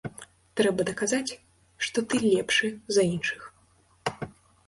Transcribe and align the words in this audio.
Трэба 0.59 0.85
даказаць, 0.89 1.33
што 1.87 2.03
ты 2.13 2.21
лепшы 2.23 2.67
за 2.97 3.01
іншых. 3.13 3.41